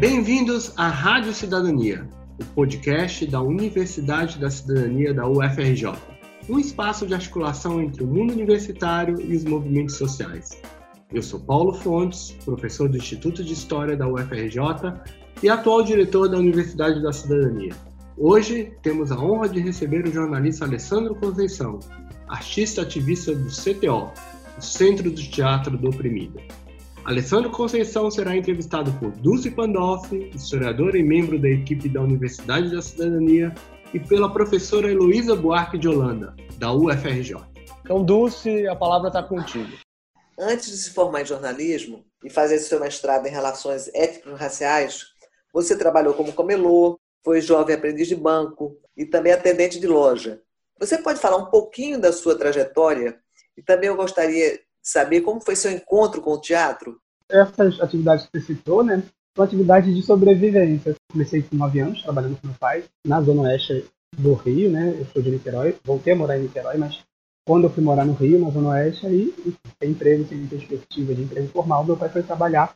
[0.00, 2.08] Bem-vindos à Rádio Cidadania,
[2.40, 5.92] o podcast da Universidade da Cidadania da UFRJ,
[6.48, 10.58] um espaço de articulação entre o mundo universitário e os movimentos sociais.
[11.12, 14.58] Eu sou Paulo Fontes, professor do Instituto de História da UFRJ
[15.42, 17.74] e atual diretor da Universidade da Cidadania.
[18.16, 21.78] Hoje temos a honra de receber o jornalista Alessandro Conceição,
[22.26, 24.10] artista ativista do CTO,
[24.58, 26.40] Centro do Teatro do Oprimido.
[27.10, 32.80] Alessandro Conceição será entrevistado por Dulce Pandolfi, historiadora e membro da equipe da Universidade da
[32.80, 33.52] Cidadania,
[33.92, 37.34] e pela professora Heloísa Buarque de Holanda, da UFRJ.
[37.80, 39.76] Então, Dulce, a palavra está contigo.
[40.38, 45.06] Antes de se formar em jornalismo e fazer seu mestrado em relações étnico-raciais,
[45.52, 50.40] você trabalhou como camelô, foi jovem aprendiz de banco e também atendente de loja.
[50.78, 53.18] Você pode falar um pouquinho da sua trajetória?
[53.56, 56.98] E também eu gostaria saber como foi seu encontro com o teatro?
[57.28, 59.02] Essas atividades que você citou, né,
[59.36, 60.94] são atividades de sobrevivência.
[61.10, 63.84] Comecei com 9 anos, trabalhando com meu pai, na zona oeste
[64.16, 67.04] do Rio, né, eu sou de Niterói, voltei a morar em Niterói, mas
[67.46, 69.34] quando eu fui morar no Rio, na zona oeste, aí,
[69.80, 72.74] sem emprego, sem perspectiva de emprego formal, meu pai foi trabalhar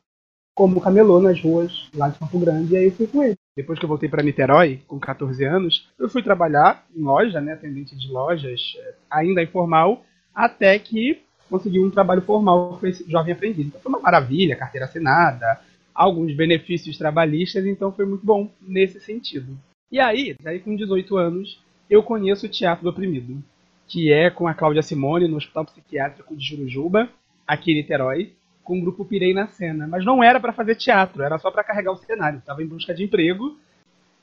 [0.55, 3.37] como camelô nas ruas lá de Campo Grande, e aí eu fui com ele.
[3.57, 7.53] Depois que eu voltei para Niterói, com 14 anos, eu fui trabalhar em loja, né,
[7.53, 10.03] atendente de lojas, eh, ainda informal,
[10.35, 13.67] até que consegui um trabalho formal com esse jovem aprendiz.
[13.67, 15.61] Então foi uma maravilha, carteira assinada,
[15.95, 19.57] alguns benefícios trabalhistas, então foi muito bom nesse sentido.
[19.91, 23.43] E aí, daí com 18 anos, eu conheço o Teatro do Oprimido,
[23.87, 27.09] que é com a Cláudia Simone no Hospital Psiquiátrico de Jurujuba,
[27.47, 29.87] aqui em Niterói, com o grupo Pirei na cena.
[29.87, 32.39] Mas não era para fazer teatro, era só para carregar o cenário.
[32.39, 33.57] Estava em busca de emprego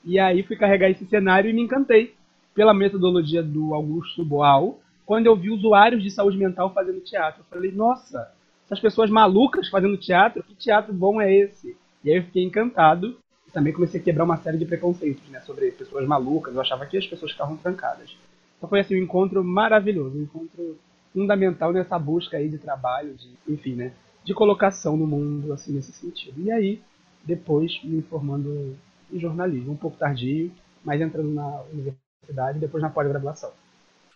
[0.04, 2.14] e aí fui carregar esse cenário e me encantei
[2.54, 4.80] pela metodologia do Augusto Boal.
[5.04, 8.32] Quando eu vi usuários de saúde mental fazendo teatro, eu falei: nossa,
[8.66, 11.76] essas pessoas malucas fazendo teatro, que teatro bom é esse?
[12.04, 13.16] E aí eu fiquei encantado.
[13.46, 16.54] E também comecei a quebrar uma série de preconceitos né, sobre pessoas malucas.
[16.54, 18.16] Eu achava que as pessoas ficavam trancadas.
[18.56, 20.78] Então foi assim um encontro maravilhoso, um encontro
[21.12, 23.92] fundamental nessa busca aí de trabalho, de, enfim, né?
[24.24, 26.40] de colocação no mundo, assim, nesse sentido.
[26.40, 26.80] E aí,
[27.24, 28.76] depois, me formando
[29.12, 30.52] em jornalismo, um pouco tardio,
[30.84, 33.50] mas entrando na universidade depois na pós-graduação.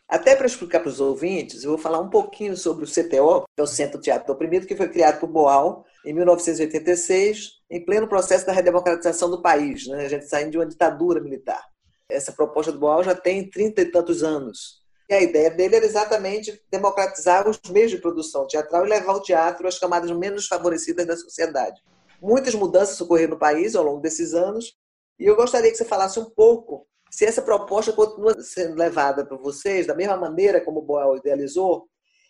[0.09, 3.61] Até para explicar para os ouvintes, eu vou falar um pouquinho sobre o CTO, que
[3.61, 8.47] é o Centro Teatro Oprimido, que foi criado por Boal em 1986, em pleno processo
[8.47, 10.05] da redemocratização do país, né?
[10.05, 11.61] a gente saindo de uma ditadura militar.
[12.09, 14.81] Essa proposta do Boal já tem trinta e tantos anos.
[15.09, 19.23] E a ideia dele era exatamente democratizar os meios de produção teatral e levar o
[19.23, 21.81] teatro às camadas menos favorecidas da sociedade.
[22.23, 24.77] Muitas mudanças ocorreram no país ao longo desses anos,
[25.19, 26.87] e eu gostaria que você falasse um pouco
[27.17, 31.89] se essa proposta continua sendo levada por vocês da mesma maneira como o Boel idealizou,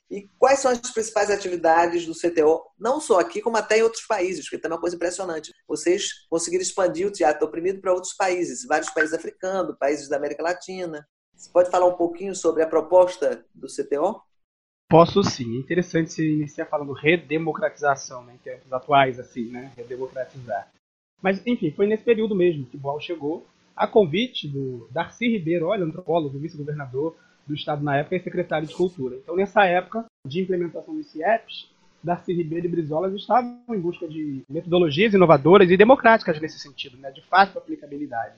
[0.09, 4.07] e quais são as principais atividades do CTO, não só aqui, como até em outros
[4.07, 5.53] países, porque também é uma coisa impressionante.
[5.67, 10.45] Vocês conseguiram expandir o teatro oprimido para outros países, vários países africanos, países da América
[10.45, 11.05] Latina.
[11.35, 14.23] Você pode falar um pouquinho sobre a proposta do CTO?
[14.89, 15.57] Posso sim.
[15.57, 19.73] É interessante se iniciar falando redemocratização, né, em tempos atuais, assim, né?
[19.77, 20.71] Redemocratizar.
[21.21, 23.45] Mas, enfim, foi nesse período mesmo que Boal chegou,
[23.77, 27.17] a convite do Darcy Ribeiro, olha, antropólogo, vice-governador
[27.47, 29.17] do estado na época e secretário de Cultura.
[29.17, 31.71] Então, nessa época de implementação dos CIEPs,
[32.03, 37.11] Darcy Ribeiro e Brizola estavam em busca de metodologias inovadoras e democráticas nesse sentido, né,
[37.11, 38.37] de fácil aplicabilidade.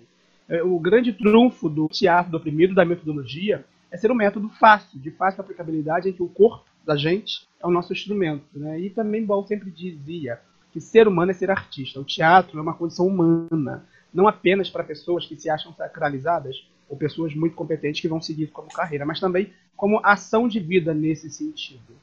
[0.48, 4.98] É, o grande trunfo do teatro do oprimido, da metodologia, é ser um método fácil,
[4.98, 8.44] de fácil aplicabilidade, em que o corpo da gente é o nosso instrumento.
[8.54, 8.80] Né?
[8.80, 10.40] E também Ball sempre dizia
[10.72, 12.00] que ser humano é ser artista.
[12.00, 16.96] O teatro é uma condição humana, não apenas para pessoas que se acham sacralizadas ou
[16.96, 21.30] pessoas muito competentes que vão seguir como carreira, mas também como ação de vida nesse
[21.30, 21.94] sentido.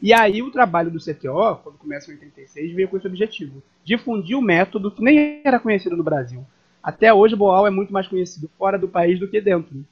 [0.00, 4.36] E aí o trabalho do CTO, quando começa em 86, veio com esse objetivo, difundir
[4.36, 6.44] o método que nem era conhecido no Brasil,
[6.84, 9.82] até hoje, Boal é muito mais conhecido fora do país do que dentro.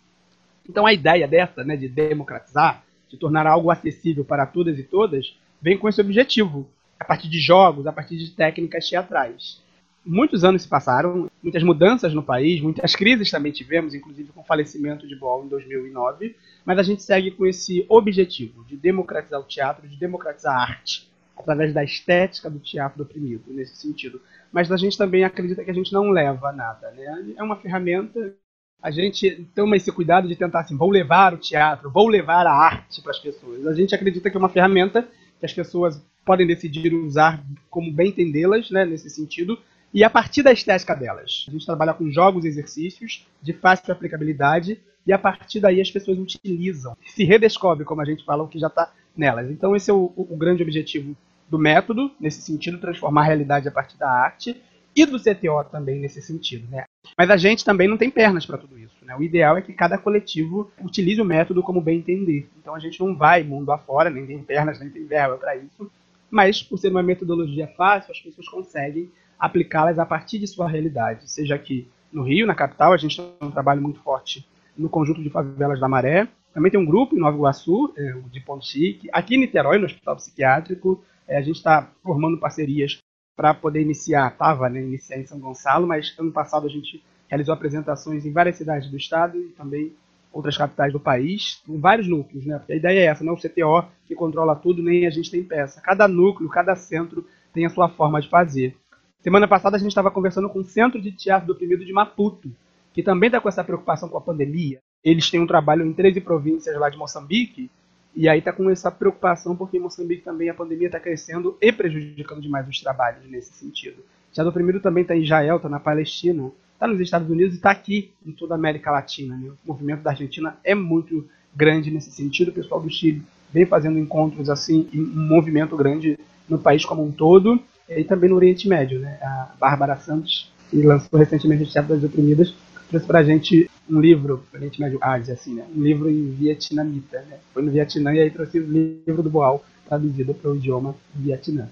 [0.68, 5.34] Então, a ideia dessa, né, de democratizar, de tornar algo acessível para todas e todas,
[5.60, 6.68] vem com esse objetivo,
[7.00, 9.58] a partir de jogos, a partir de técnicas teatrais.
[10.04, 14.44] Muitos anos se passaram, muitas mudanças no país, muitas crises também tivemos, inclusive com o
[14.44, 19.44] falecimento de Boal em 2009, mas a gente segue com esse objetivo de democratizar o
[19.44, 24.20] teatro, de democratizar a arte, através da estética do teatro oprimido, nesse sentido
[24.52, 26.90] mas a gente também acredita que a gente não leva nada.
[26.90, 27.32] Né?
[27.36, 28.34] É uma ferramenta.
[28.82, 32.52] A gente toma esse cuidado de tentar assim, vou levar o teatro, vou levar a
[32.52, 33.66] arte para as pessoas.
[33.66, 35.08] A gente acredita que é uma ferramenta
[35.40, 39.58] que as pessoas podem decidir usar como bem entendê-las, né, nesse sentido,
[39.92, 41.46] e a partir da estética delas.
[41.48, 45.90] A gente trabalha com jogos e exercícios de fácil aplicabilidade e a partir daí as
[45.90, 49.50] pessoas utilizam, se redescobre, como a gente fala, o que já está nelas.
[49.50, 51.16] Então esse é o, o grande objetivo
[51.48, 54.60] do método, nesse sentido, transformar a realidade a partir da arte,
[54.94, 56.68] e do CTO também nesse sentido.
[56.70, 56.84] Né?
[57.16, 58.94] Mas a gente também não tem pernas para tudo isso.
[59.02, 59.16] Né?
[59.16, 62.48] O ideal é que cada coletivo utilize o método como bem entender.
[62.60, 65.90] Então a gente não vai mundo afora, nem tem pernas, nem tem verba para isso.
[66.30, 69.10] Mas, por ser uma metodologia fácil, as pessoas conseguem
[69.42, 71.28] aplicá-las a partir de sua realidade.
[71.28, 74.46] Seja aqui no Rio, na capital, a gente tem um trabalho muito forte
[74.78, 76.28] no conjunto de favelas da Maré.
[76.54, 79.08] Também tem um grupo em Nova Iguaçu, é, de Chique.
[79.12, 82.98] Aqui em Niterói, no Hospital Psiquiátrico, é, a gente está formando parcerias
[83.34, 87.52] para poder iniciar, estava né, iniciar em São Gonçalo, mas ano passado a gente realizou
[87.52, 89.92] apresentações em várias cidades do estado e também
[90.32, 92.58] outras capitais do país, em vários núcleos, né?
[92.58, 95.30] Porque a ideia é essa, não é o CTO que controla tudo, nem a gente
[95.32, 95.80] tem peça.
[95.80, 98.76] Cada núcleo, cada centro tem a sua forma de fazer.
[99.22, 102.50] Semana passada a gente estava conversando com o Centro de Teatro do Oprimido de Maputo,
[102.92, 104.80] que também está com essa preocupação com a pandemia.
[105.04, 107.70] Eles têm um trabalho em 13 províncias lá de Moçambique,
[108.16, 111.70] e aí está com essa preocupação porque em Moçambique também a pandemia está crescendo e
[111.70, 114.02] prejudicando demais os trabalhos nesse sentido.
[114.32, 117.70] Teatro Oprimido também está em Israel, está na Palestina, está nos Estados Unidos e está
[117.70, 119.36] aqui em toda a América Latina.
[119.36, 119.50] Né?
[119.64, 122.48] O movimento da Argentina é muito grande nesse sentido.
[122.48, 123.22] O pessoal do Chile
[123.52, 128.36] vem fazendo encontros assim, um movimento grande no país como um todo e também no
[128.36, 129.00] Oriente Médio.
[129.00, 129.18] Né?
[129.22, 132.54] A Bárbara Santos, que lançou recentemente o Teatro das Oprimidas,
[132.88, 135.66] trouxe a gente um livro, Oriente Médio Ásia, assim, né?
[135.74, 137.20] um livro em vietnamita.
[137.22, 137.38] Né?
[137.52, 141.68] Foi no Vietnã e aí trouxe o livro do Boal, traduzido para o idioma Vietnã.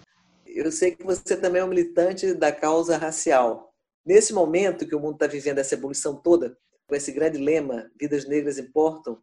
[0.47, 3.71] Eu sei que você também é um militante da causa racial.
[4.05, 8.27] Nesse momento que o mundo está vivendo essa evolução toda, com esse grande lema, vidas
[8.27, 9.19] negras importam,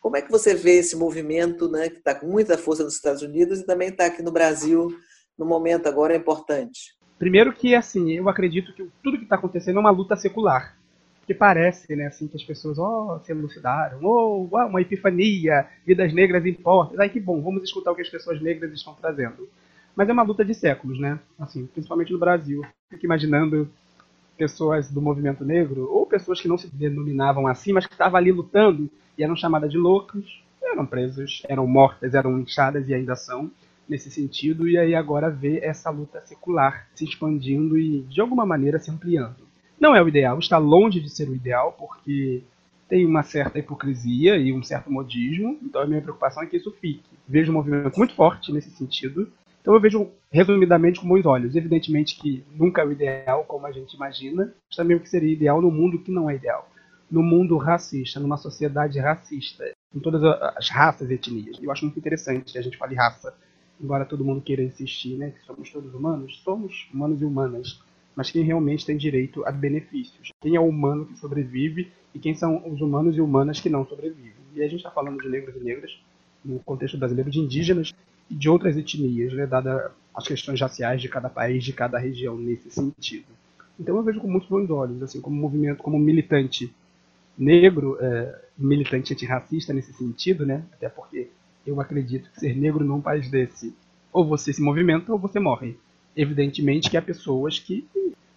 [0.00, 3.20] como é que você vê esse movimento né, que está com muita força nos Estados
[3.20, 4.96] Unidos e também está aqui no Brasil,
[5.40, 6.94] no momento agora importante?
[7.18, 10.76] Primeiro que, assim, eu acredito que tudo que está acontecendo é uma luta secular.
[11.26, 16.44] Que parece, né, assim, que as pessoas, oh, se elucidaram, oh, uma epifania, vidas negras
[16.44, 17.00] importam.
[17.00, 19.48] Ai, que bom, vamos escutar o que as pessoas negras estão trazendo.
[19.96, 21.18] Mas é uma luta de séculos, né?
[21.38, 22.62] Assim, principalmente no Brasil.
[22.90, 23.70] Fico imaginando
[24.36, 28.32] pessoas do movimento negro, ou pessoas que não se denominavam assim, mas que estavam ali
[28.32, 30.24] lutando e eram chamadas de loucas,
[30.62, 33.50] eram presas, eram mortas, eram inchadas e ainda são
[33.90, 38.78] nesse sentido, e aí agora vê essa luta secular se expandindo e de alguma maneira
[38.78, 39.48] se ampliando.
[39.80, 42.42] Não é o ideal, está longe de ser o ideal, porque
[42.88, 46.70] tem uma certa hipocrisia e um certo modismo, então a minha preocupação é que isso
[46.80, 47.10] fique.
[47.26, 49.28] Vejo um movimento muito forte nesse sentido,
[49.60, 51.56] então eu vejo resumidamente com bons olhos.
[51.56, 55.32] Evidentemente que nunca é o ideal como a gente imagina, mas também o que seria
[55.32, 56.70] ideal no mundo que não é ideal.
[57.10, 60.22] No mundo racista, numa sociedade racista, com todas
[60.56, 61.58] as raças e etnias.
[61.60, 63.34] Eu acho muito interessante que a gente fale raça,
[63.82, 67.80] embora todo mundo queira insistir, né, que somos todos humanos, somos humanos e humanas,
[68.14, 70.30] mas quem realmente tem direito a benefícios.
[70.40, 73.86] Quem é o humano que sobrevive e quem são os humanos e humanas que não
[73.86, 74.32] sobrevivem.
[74.54, 75.98] E a gente está falando de negros e negras,
[76.44, 77.92] no contexto brasileiro, de indígenas,
[78.30, 82.36] e de outras etnias, né, dada as questões raciais de cada país, de cada região
[82.36, 83.26] nesse sentido.
[83.78, 86.72] Então eu vejo com muitos bons olhos, assim, como movimento, como militante
[87.36, 91.28] negro, é, militante antirracista nesse sentido, né, até porque
[91.66, 93.74] eu acredito que ser negro num país desse,
[94.12, 95.76] ou você se movimenta ou você morre.
[96.16, 97.86] Evidentemente que há pessoas que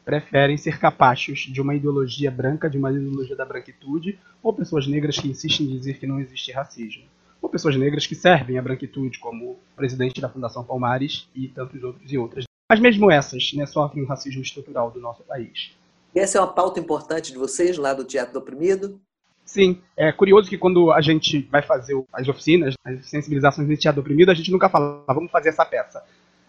[0.06, 5.18] preferem ser capachos de uma ideologia branca, de uma ideologia da branquitude, ou pessoas negras
[5.18, 7.06] que insistem em dizer que não existe racismo
[7.44, 11.84] ou pessoas negras que servem à branquitude, como o presidente da Fundação Palmares e tantos
[11.84, 12.46] outros e outras.
[12.72, 15.76] Mas mesmo essas né, sofrem o racismo estrutural do nosso país.
[16.16, 18.98] Essa é uma pauta importante de vocês, lá do Teatro do Oprimido?
[19.46, 24.02] Sim, é curioso que quando a gente vai fazer as oficinas, as sensibilizações de teatro
[24.02, 26.02] oprimido, a gente nunca fala, vamos fazer essa peça.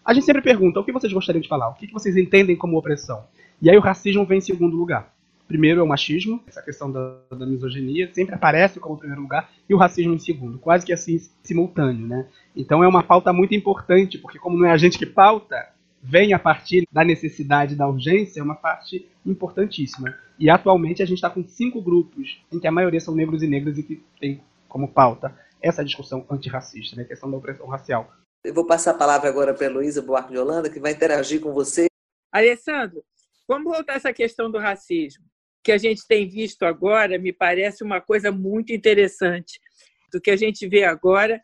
[0.05, 1.71] A gente sempre pergunta, o que vocês gostariam de falar?
[1.71, 3.25] O que vocês entendem como opressão?
[3.61, 5.13] E aí o racismo vem em segundo lugar.
[5.47, 9.75] Primeiro é o machismo, essa questão da, da, misoginia sempre aparece como primeiro lugar, e
[9.75, 12.27] o racismo em segundo, quase que assim simultâneo, né?
[12.57, 15.57] Então é uma pauta muito importante, porque como não é a gente que pauta,
[16.05, 20.15] vem a partir da necessidade da urgência, é uma parte importantíssima.
[20.39, 23.47] E atualmente a gente está com cinco grupos, em que a maioria são negros e
[23.47, 27.05] negras e que tem como pauta essa discussão antirracista, né?
[27.05, 28.13] a questão da opressão racial.
[28.45, 31.41] Eu vou passar a palavra agora para a Heloísa Buarque de Holanda, que vai interagir
[31.41, 31.87] com você.
[32.31, 33.03] Alessandro,
[33.49, 35.25] vamos voltar a essa questão do racismo
[35.65, 39.59] que a gente tem visto agora me parece uma coisa muito interessante.
[40.13, 41.43] Do que a gente vê agora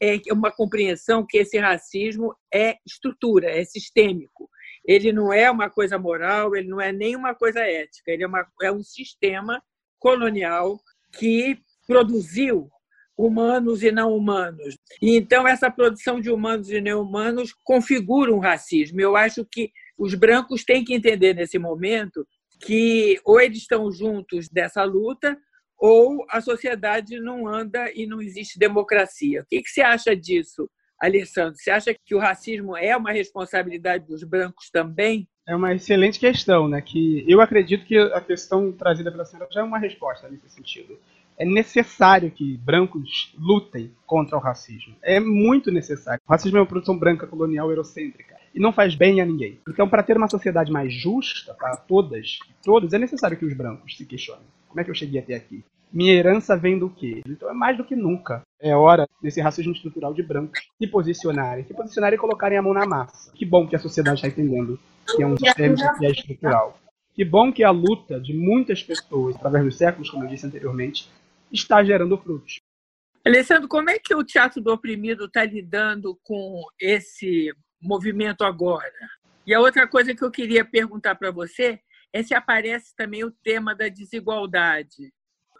[0.00, 4.48] é uma compreensão que esse racismo é estrutura, é sistêmico.
[4.84, 8.26] Ele não é uma coisa moral, ele não é nem uma coisa ética, ele é,
[8.26, 9.62] uma, é um sistema
[9.98, 10.78] colonial
[11.18, 12.70] que produziu
[13.16, 14.76] humanos e não humanos.
[15.00, 19.00] E então essa produção de humanos e não humanos configura um racismo.
[19.00, 22.26] Eu acho que os brancos têm que entender nesse momento
[22.60, 25.38] que ou eles estão juntos dessa luta
[25.78, 29.42] ou a sociedade não anda e não existe democracia.
[29.42, 30.68] O que, você acha disso,
[31.00, 31.56] Alessandro?
[31.56, 35.28] Você acha que o racismo é uma responsabilidade dos brancos também?
[35.46, 36.80] É uma excelente questão, né?
[36.80, 40.98] Que eu acredito que a questão trazida pela senhora já é uma resposta nesse sentido.
[41.38, 44.96] É necessário que brancos lutem contra o racismo.
[45.02, 46.20] É muito necessário.
[46.26, 48.34] O racismo é uma produção branca, colonial, eurocêntrica.
[48.54, 49.60] E não faz bem a ninguém.
[49.68, 53.52] Então, para ter uma sociedade mais justa para todas e todos, é necessário que os
[53.52, 54.46] brancos se questionem.
[54.76, 55.64] Como é que eu cheguei até aqui?
[55.90, 57.22] Minha herança vem do quê?
[57.26, 58.42] Então é mais do que nunca.
[58.60, 62.74] É hora desse racismo estrutural de brancos se posicionarem, se posicionarem e colocarem a mão
[62.74, 63.32] na massa.
[63.32, 64.78] Que bom que a sociedade está entendendo
[65.16, 66.78] que é um sistema que é estrutural.
[67.14, 71.10] Que bom que a luta de muitas pessoas, através dos séculos, como eu disse anteriormente,
[71.50, 72.60] está gerando frutos.
[73.24, 78.92] Alessandro, como é que o Teatro do Oprimido está lidando com esse movimento agora?
[79.46, 81.80] E a outra coisa que eu queria perguntar para você
[82.16, 85.12] é se aparece também o tema da desigualdade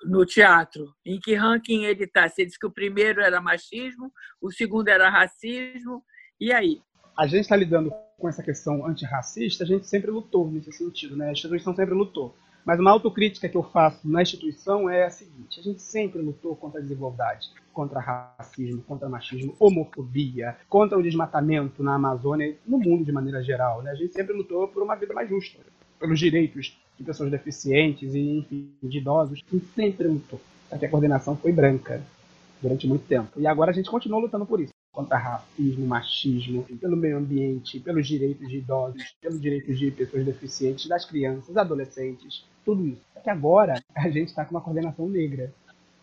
[0.04, 0.86] no teatro.
[1.04, 2.26] Em que ranking ele está?
[2.28, 4.10] Você disse que o primeiro era machismo,
[4.40, 6.02] o segundo era racismo,
[6.40, 6.80] e aí?
[7.16, 11.28] A gente está lidando com essa questão antirracista, a gente sempre lutou nesse sentido, né?
[11.28, 12.34] A instituição sempre lutou.
[12.64, 16.56] Mas uma autocrítica que eu faço na instituição é a seguinte: a gente sempre lutou
[16.56, 23.04] contra a desigualdade, contra racismo, contra machismo, homofobia, contra o desmatamento na Amazônia, no mundo
[23.04, 23.82] de maneira geral.
[23.82, 23.90] Né?
[23.90, 25.60] A gente sempre lutou por uma vida mais justa,
[25.98, 29.40] pelos direitos de pessoas deficientes e, enfim, de idosos.
[29.50, 30.40] Gente sempre lutou.
[30.70, 32.02] Até a coordenação foi branca
[32.60, 33.40] durante muito tempo.
[33.40, 38.08] E agora a gente continua lutando por isso contra racismo, machismo, pelo meio ambiente, pelos
[38.08, 43.02] direitos de idosos, pelos direitos de pessoas deficientes, das crianças, adolescentes, tudo isso.
[43.12, 45.52] Só que agora a gente está com uma coordenação negra.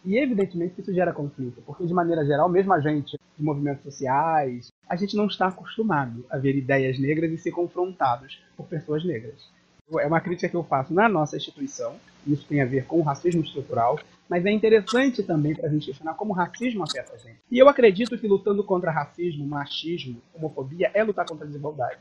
[0.06, 4.72] E evidentemente isso gera conflito, porque de maneira geral, mesmo a gente de movimentos sociais,
[4.88, 9.50] a gente não está acostumado a ver ideias negras e ser confrontados por pessoas negras.
[10.00, 13.04] É uma crítica que eu faço na nossa instituição, isso tem a ver com o
[13.04, 14.00] racismo estrutural,
[14.30, 17.40] mas é interessante também para a gente questionar como o racismo afeta a gente.
[17.52, 22.00] E eu acredito que lutando contra racismo, machismo, homofobia é lutar contra a desigualdade.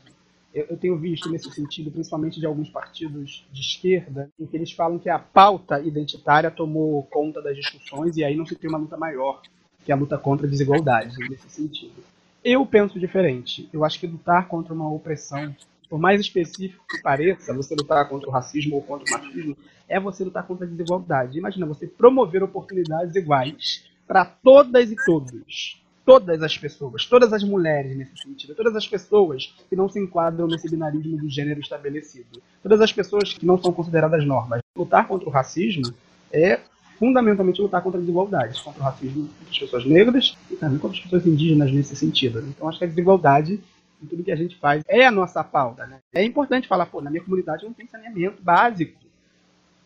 [0.53, 4.71] Eu, eu tenho visto nesse sentido, principalmente de alguns partidos de esquerda, em que eles
[4.71, 8.79] falam que a pauta identitária tomou conta das discussões e aí não se tem uma
[8.79, 9.41] luta maior,
[9.83, 12.03] que é a luta contra a desigualdade, nesse sentido.
[12.43, 13.69] Eu penso diferente.
[13.73, 15.55] Eu acho que lutar contra uma opressão
[15.89, 19.99] por mais específico que pareça, você lutar contra o racismo ou contra o machismo, é
[19.99, 21.37] você lutar contra a desigualdade.
[21.37, 25.81] Imagina você promover oportunidades iguais para todas e todos.
[26.05, 30.47] Todas as pessoas, todas as mulheres nesse sentido, todas as pessoas que não se enquadram
[30.47, 34.59] nesse binarismo do gênero estabelecido, todas as pessoas que não são consideradas normas.
[34.75, 35.93] Lutar contra o racismo
[36.29, 36.59] é
[36.99, 40.97] fundamentalmente lutar contra a desigualdade, contra o racismo entre as pessoas negras e também contra
[40.97, 42.39] as pessoas indígenas nesse sentido.
[42.47, 43.61] Então acho que a desigualdade
[44.05, 45.99] tudo que a gente faz é a nossa pauta, né?
[46.13, 48.99] É importante falar, pô, na minha comunidade não tem saneamento básico.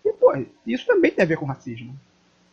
[0.03, 0.33] E, pô,
[0.65, 1.97] isso também tem a ver com racismo.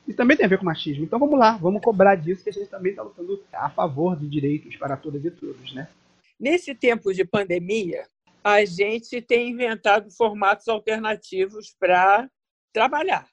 [0.07, 1.05] Isso também tem a ver com machismo.
[1.05, 4.29] Então vamos lá, vamos cobrar disso que a gente também está lutando a favor de
[4.29, 5.89] direitos para todas e todos, né?
[6.39, 8.07] Nesse tempo de pandemia,
[8.43, 12.29] a gente tem inventado formatos alternativos para
[12.73, 13.27] trabalhar.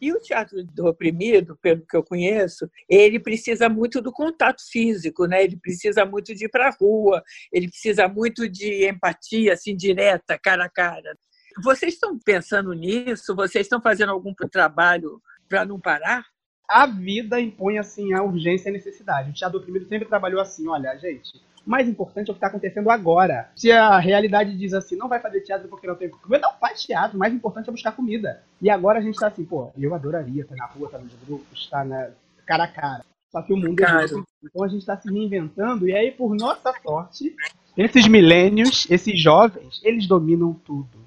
[0.00, 5.26] E o teatro do oprimido, pelo que eu conheço, ele precisa muito do contato físico,
[5.26, 5.42] né?
[5.42, 10.38] Ele precisa muito de ir para a rua, ele precisa muito de empatia, assim, direta,
[10.38, 11.16] cara a cara.
[11.62, 13.34] Vocês estão pensando nisso?
[13.34, 16.24] Vocês estão fazendo algum trabalho para não parar?
[16.68, 19.30] A vida impõe assim a urgência e a necessidade.
[19.30, 22.38] O teatro do oprimido sempre trabalhou assim, olha, gente, o mais importante é o que
[22.38, 23.50] está acontecendo agora.
[23.56, 26.82] Se a realidade diz assim, não vai fazer teatro porque não tem comida, não faz
[26.82, 27.16] teatro.
[27.16, 28.42] O mais importante é buscar comida.
[28.60, 31.60] E agora a gente está assim, pô, eu adoraria estar na rua, estar nos grupos,
[31.60, 32.10] estar na
[32.46, 33.04] cara a cara.
[33.30, 34.26] Só que o mundo é muito.
[34.42, 35.88] Então a gente está se reinventando.
[35.88, 37.34] E aí, por nossa sorte,
[37.76, 40.98] esses milênios, esses jovens, eles dominam tudo.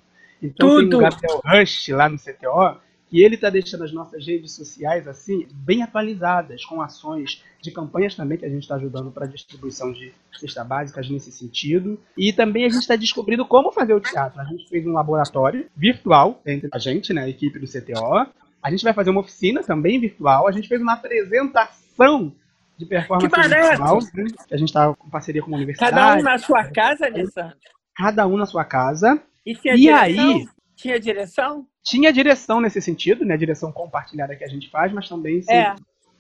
[0.42, 0.90] Então tudo.
[0.90, 2.80] tem o Gabriel Rush lá no CTO
[3.12, 8.16] e ele está deixando as nossas redes sociais assim bem atualizadas, com ações de campanhas
[8.16, 12.00] também que a gente está ajudando para a distribuição de cesta básicas nesse sentido.
[12.18, 14.40] E também a gente está descobrindo como fazer o teatro.
[14.40, 18.26] A gente fez um laboratório virtual entre a gente, né, a equipe do CTO.
[18.64, 20.48] A gente vai fazer uma oficina também virtual.
[20.48, 22.32] A gente fez uma apresentação
[22.78, 24.00] de performance que virtual.
[24.14, 24.28] Né?
[24.52, 25.92] A gente está com parceria com uma universidade.
[25.92, 27.58] Cada um na sua casa, Alessandro?
[27.96, 29.22] Cada um na sua casa.
[29.46, 31.68] E, e aí tinha direção?
[31.84, 33.34] Tinha direção nesse sentido, né?
[33.34, 35.76] A direção compartilhada que a gente faz, mas também é.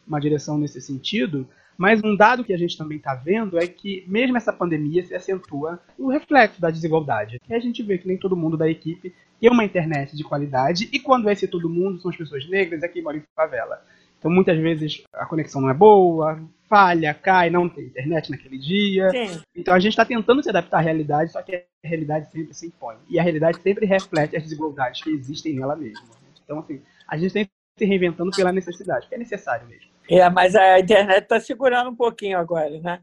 [0.08, 1.48] uma direção nesse sentido.
[1.77, 5.15] Mas um dado que a gente também está vendo é que, mesmo essa pandemia, se
[5.15, 7.39] acentua o reflexo da desigualdade.
[7.50, 10.88] E a gente vê que nem todo mundo da equipe tem uma internet de qualidade,
[10.93, 13.84] e quando é esse todo mundo, são as pessoas negras, é quem mora em favela.
[14.21, 19.09] Então, muitas vezes, a conexão não é boa, falha, cai, não tem internet naquele dia.
[19.09, 19.41] Sim.
[19.55, 22.67] Então, a gente está tentando se adaptar à realidade, só que a realidade sempre se
[22.67, 22.97] impõe.
[23.09, 26.05] E a realidade sempre reflete as desigualdades que existem nela mesma.
[26.45, 29.89] Então, assim, a gente tem que se reinventando pela necessidade, que é necessário mesmo.
[30.07, 33.01] É, mas a internet está segurando um pouquinho agora, né?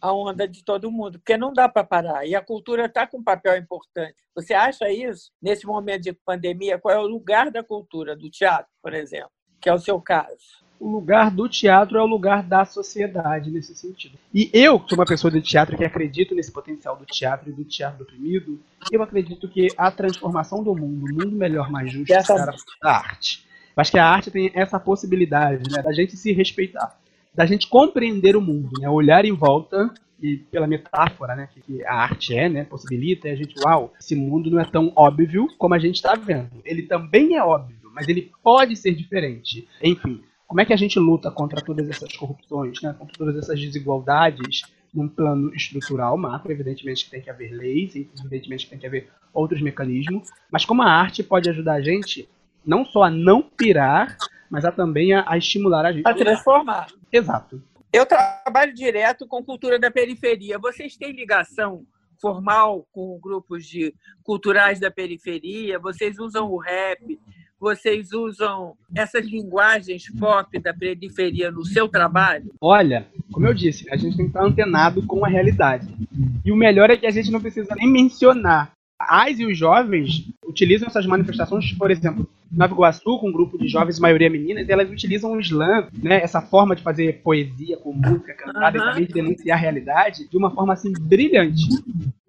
[0.00, 2.26] a onda de todo mundo, porque não dá para parar.
[2.26, 4.16] E a cultura está com um papel importante.
[4.34, 8.70] Você acha isso, nesse momento de pandemia, qual é o lugar da cultura, do teatro,
[8.82, 9.30] por exemplo,
[9.66, 10.56] que é o seu caso?
[10.78, 14.16] o lugar do teatro é o lugar da sociedade nesse sentido.
[14.32, 17.52] E eu, que sou uma pessoa de teatro que acredito nesse potencial do teatro e
[17.52, 18.60] do teatro oprimido,
[18.92, 23.44] eu acredito que a transformação do mundo, um mundo melhor, mais justo, será da arte.
[23.76, 26.96] Acho que a arte tem essa possibilidade, né, da gente se respeitar,
[27.34, 29.92] da gente compreender o mundo, né, olhar em volta
[30.22, 34.14] e pela metáfora, né, que a arte é, né, possibilita, e a gente, uau, esse
[34.14, 36.50] mundo não é tão óbvio como a gente está vendo.
[36.64, 39.66] Ele também é óbvio, mas ele pode ser diferente.
[39.82, 43.58] Enfim, como é que a gente luta contra todas essas corrupções, né, contra todas essas
[43.58, 44.62] desigualdades
[44.92, 49.08] num plano estrutural, macro, evidentemente que tem que haver leis, evidentemente que tem que haver
[49.32, 52.28] outros mecanismos, mas como a arte pode ajudar a gente
[52.64, 54.18] não só a não pirar,
[54.50, 56.06] mas a também a, a estimular a gente.
[56.06, 56.88] A transformar.
[57.10, 57.62] Exato.
[57.90, 60.58] Eu trabalho direto com cultura da periferia.
[60.58, 61.86] Vocês têm ligação
[62.20, 65.78] formal com grupos de culturais da periferia?
[65.78, 67.18] Vocês usam o rap?
[67.58, 72.52] Vocês usam essas linguagens pop da periferia no seu trabalho?
[72.60, 75.86] Olha, como eu disse, a gente tem que estar antenado com a realidade.
[76.44, 78.72] E o melhor é que a gente não precisa nem mencionar.
[78.98, 83.68] As e os jovens utilizam essas manifestações, por exemplo, Nova Iguaçu, com um grupo de
[83.68, 88.32] jovens, maioria meninas, elas utilizam o slam, né, essa forma de fazer poesia com música
[88.34, 88.84] cantada uhum.
[88.84, 91.66] e também de denunciar a realidade, de uma forma assim brilhante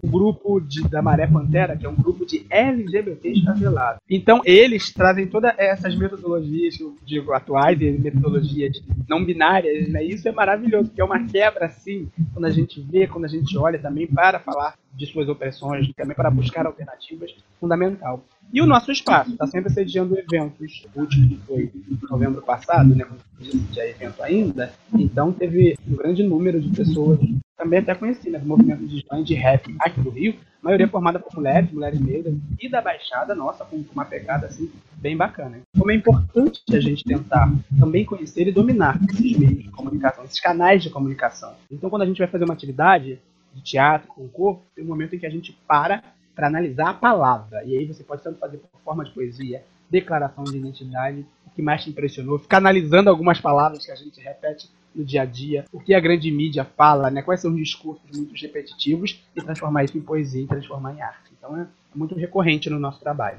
[0.01, 3.99] o grupo de, da Maré Pantera, que é um grupo de LGBTs favelados.
[4.09, 10.03] Então, eles trazem todas essas metodologias, eu digo, atuais, e metodologias não binárias, né?
[10.03, 13.57] Isso é maravilhoso, porque é uma quebra, assim, quando a gente vê, quando a gente
[13.57, 18.23] olha também para falar de suas opressões, também para buscar alternativas, fundamental.
[18.51, 20.85] E o nosso espaço está sempre sediando eventos.
[20.95, 24.71] O último que foi em novembro passado, né, como disse, é evento ainda.
[24.93, 27.19] Então teve um grande número de pessoas,
[27.57, 31.33] também até conhecidas, do movimento de slam de rap aqui do Rio, maioria formada por
[31.35, 35.59] mulheres, mulheres negras e da Baixada, nossa, com uma pegada assim bem bacana.
[35.77, 40.39] Como é importante a gente tentar também conhecer e dominar esses meios de comunicação, esses
[40.39, 41.55] canais de comunicação.
[41.71, 43.19] Então quando a gente vai fazer uma atividade
[43.53, 46.03] de teatro com o corpo, tem um momento em que a gente para
[46.35, 47.63] para analisar a palavra.
[47.65, 51.63] E aí você pode tanto fazer por forma de poesia, declaração de identidade, o que
[51.63, 55.65] mais te impressionou, ficar analisando algumas palavras que a gente repete no dia a dia,
[55.71, 57.21] o que a grande mídia fala, né?
[57.21, 61.31] quais são os discursos muito repetitivos e transformar isso em poesia e transformar em arte.
[61.37, 63.37] Então é muito recorrente no nosso trabalho.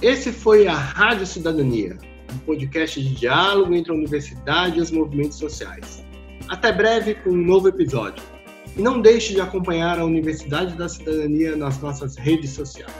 [0.00, 1.98] Esse foi a Rádio Cidadania,
[2.32, 6.04] um podcast de diálogo entre a universidade e os movimentos sociais.
[6.48, 8.22] Até breve com um novo episódio.
[8.76, 12.92] E não deixe de acompanhar a Universidade da Cidadania nas nossas redes sociais.